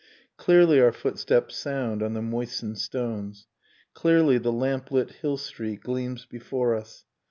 Clearly 0.35 0.79
our 0.81 0.91
footsteps 0.91 1.55
sound 1.55 2.01
on 2.01 2.15
the 2.15 2.23
moistened 2.23 2.79
stones, 2.79 3.45
Clearly 3.93 4.39
the 4.39 4.51
lamplit 4.51 5.11
hill 5.21 5.37
street 5.37 5.81
gleams 5.81 6.25
before 6.25 6.73
us. 6.73 7.05